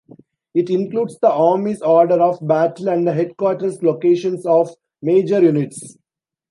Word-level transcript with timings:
It 0.55 0.71
includes 0.71 1.19
the 1.19 1.31
army's 1.31 1.83
order 1.83 2.19
of 2.19 2.39
battle 2.41 2.89
and 2.89 3.05
the 3.07 3.13
headquarters 3.13 3.83
locations 3.83 4.47
of 4.47 4.73
major 4.99 5.39
units. 5.43 5.95